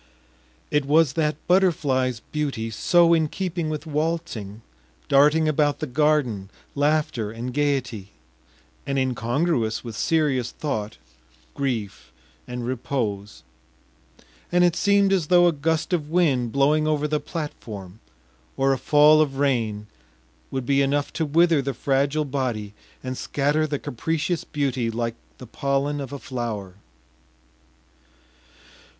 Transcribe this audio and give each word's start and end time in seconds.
It 0.71 0.85
was 0.85 1.13
that 1.13 1.35
butterfly’s 1.45 2.21
beauty 2.31 2.71
so 2.71 3.13
in 3.13 3.27
keeping 3.27 3.69
with 3.69 3.85
waltzing, 3.85 4.63
darting 5.07 5.47
about 5.47 5.77
the 5.77 5.85
garden, 5.85 6.49
laughter 6.73 7.29
and 7.29 7.53
gaiety, 7.53 8.09
and 8.87 8.97
incongruous 8.97 9.83
with 9.83 9.95
serious 9.95 10.49
thought, 10.53 10.97
grief, 11.53 12.11
and 12.47 12.65
repose; 12.65 13.43
and 14.51 14.63
it 14.63 14.75
seemed 14.75 15.13
as 15.13 15.27
though 15.27 15.45
a 15.45 15.51
gust 15.51 15.93
of 15.93 16.09
wind 16.09 16.51
blowing 16.51 16.87
over 16.87 17.07
the 17.07 17.19
platform, 17.19 17.99
or 18.57 18.73
a 18.73 18.79
fall 18.79 19.21
of 19.21 19.37
rain, 19.37 19.85
would 20.49 20.65
be 20.65 20.81
enough 20.81 21.13
to 21.13 21.27
wither 21.27 21.61
the 21.61 21.75
fragile 21.75 22.25
body 22.25 22.73
and 23.03 23.19
scatter 23.19 23.67
the 23.67 23.77
capricious 23.77 24.43
beauty 24.43 24.89
like 24.89 25.13
the 25.37 25.45
pollen 25.45 26.01
of 26.01 26.11
a 26.11 26.17
flower. 26.17 26.73